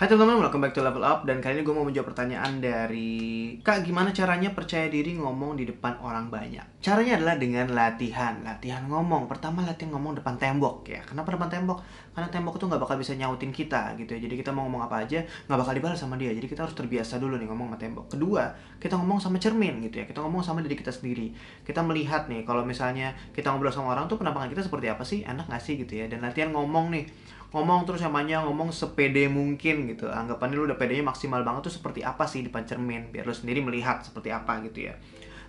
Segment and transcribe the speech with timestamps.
[0.00, 1.28] Hai teman-teman, welcome back to Level Up.
[1.28, 5.68] Dan kali ini gue mau menjawab pertanyaan dari Kak, gimana caranya percaya diri ngomong di
[5.68, 6.80] depan orang banyak?
[6.80, 8.40] Caranya adalah dengan latihan.
[8.40, 9.28] Latihan ngomong.
[9.28, 11.04] Pertama latihan ngomong depan tembok ya.
[11.04, 11.84] Kenapa depan tembok?
[12.16, 14.24] Karena tembok itu nggak bakal bisa nyautin kita gitu ya.
[14.24, 16.32] Jadi kita mau ngomong apa aja nggak bakal dibalas sama dia.
[16.32, 18.08] Jadi kita harus terbiasa dulu nih ngomong sama tembok.
[18.08, 20.08] Kedua, kita ngomong sama cermin gitu ya.
[20.08, 21.36] Kita ngomong sama diri kita sendiri.
[21.60, 25.28] Kita melihat nih kalau misalnya kita ngobrol sama orang tuh penampakan kita seperti apa sih?
[25.28, 26.08] Enak nggak sih gitu ya.
[26.08, 27.04] Dan latihan ngomong nih
[27.50, 30.06] ngomong terus yang banyak ngomong sepede mungkin gitu.
[30.06, 33.10] Anggapannya lu udah pedenya maksimal banget tuh seperti apa sih di depan cermin?
[33.10, 34.94] Biar lu sendiri melihat seperti apa gitu ya.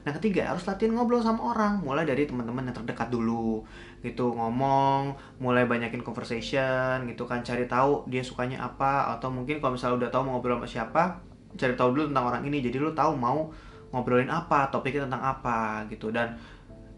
[0.02, 1.86] Nah ketiga harus latihan ngobrol sama orang.
[1.86, 3.62] Mulai dari teman-teman yang terdekat dulu
[4.02, 7.46] gitu ngomong mulai banyakin conversation gitu kan.
[7.46, 11.04] Cari tahu dia sukanya apa atau mungkin kalau misalnya udah tahu mau ngobrol sama siapa
[11.52, 12.66] cari tahu dulu tentang orang ini.
[12.66, 13.54] Jadi lu tahu mau
[13.92, 16.10] ngobrolin apa topiknya tentang apa gitu.
[16.10, 16.34] Dan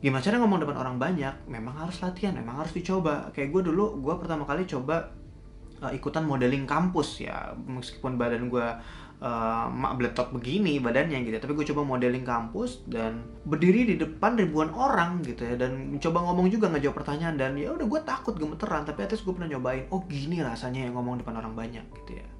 [0.04, 1.48] gimana cara ngomong depan orang banyak?
[1.48, 3.32] Memang harus latihan memang harus dicoba.
[3.32, 5.16] Kayak gue dulu gue pertama kali coba
[5.80, 7.56] uh, ikutan modeling kampus ya.
[7.56, 8.68] Meskipun badan gue
[9.24, 14.36] uh, mak beletot begini badannya gitu tapi gue coba modeling kampus dan berdiri di depan
[14.36, 15.56] ribuan orang gitu ya.
[15.56, 17.40] Dan coba ngomong juga nggak jawab pertanyaan.
[17.40, 18.84] Dan ya udah gue takut gemeteran.
[18.84, 22.33] Tapi atas gue pernah nyobain oh gini rasanya yang ngomong depan orang banyak gitu ya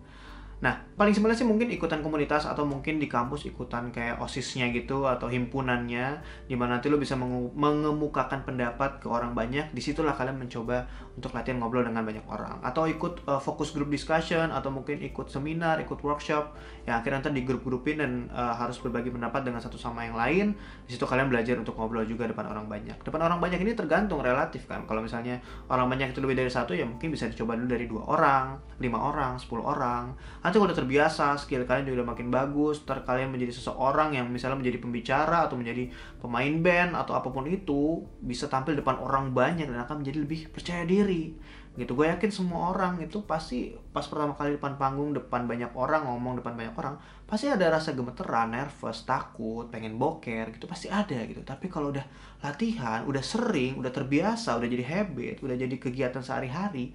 [0.64, 5.04] Nah, paling sebenarnya sih mungkin ikutan komunitas atau mungkin di kampus ikutan kayak OSISnya gitu
[5.04, 9.76] atau himpunannya di mana nanti lo bisa mengemukakan pendapat ke orang banyak.
[9.76, 10.88] Di situlah kalian mencoba
[11.20, 15.28] untuk latihan ngobrol dengan banyak orang atau ikut uh, fokus group discussion atau mungkin ikut
[15.28, 16.56] seminar, ikut workshop
[16.88, 20.56] yang akhirnya nanti di grup-grupin dan uh, harus berbagi pendapat dengan satu sama yang lain.
[20.88, 23.04] Di situ kalian belajar untuk ngobrol juga depan orang banyak.
[23.04, 24.88] Depan orang banyak ini tergantung relatif kan.
[24.88, 28.08] Kalau misalnya orang banyak itu lebih dari satu ya mungkin bisa dicoba dulu dari dua
[28.08, 30.16] orang, lima orang, sepuluh orang
[30.54, 34.30] nanti kalau udah terbiasa skill kalian juga udah makin bagus ntar kalian menjadi seseorang yang
[34.30, 35.90] misalnya menjadi pembicara atau menjadi
[36.22, 40.54] pemain band atau apa pun itu bisa tampil depan orang banyak dan akan menjadi lebih
[40.54, 41.34] percaya diri.
[41.74, 46.06] Gitu gue yakin semua orang itu pasti pas pertama kali depan panggung depan banyak orang
[46.06, 51.18] ngomong depan banyak orang pasti ada rasa gemeteran nervous takut pengen boker gitu pasti ada
[51.26, 51.42] gitu.
[51.42, 52.06] Tapi kalau udah
[52.46, 56.94] latihan udah sering udah terbiasa udah jadi habit udah jadi kegiatan sehari-hari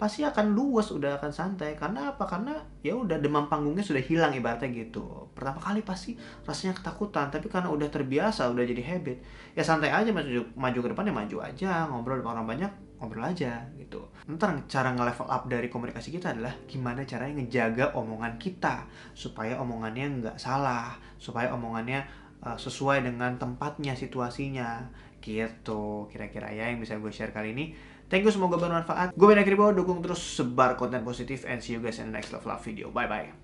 [0.00, 1.78] pasti akan luas udah akan santai.
[1.78, 2.26] Karena apa?
[2.26, 5.30] Karena ya udah demam panggungnya sudah hilang ibaratnya gitu.
[5.32, 9.18] Pertama kali pasti rasanya ketakutan tapi karena udah terbiasa udah jadi habit
[9.52, 13.26] ya santai aja maju maju ke depan ya maju aja ngobrol dengan orang banyak ngobrol
[13.26, 14.02] aja gitu.
[14.30, 20.06] Ntar cara nge-level up dari komunikasi kita adalah gimana caranya ngejaga omongan kita supaya omongannya
[20.22, 22.06] nggak salah supaya omongannya
[22.42, 24.86] uh, sesuai dengan tempatnya situasinya.
[25.22, 26.10] Gitu.
[26.10, 27.74] Kira-kira ya yang bisa gue share kali ini
[28.12, 29.16] Thank you, semoga bermanfaat.
[29.16, 32.28] Gue Ben Akribo, dukung terus sebar konten positif and see you guys in the next
[32.36, 32.92] love video.
[32.92, 33.41] Bye-bye.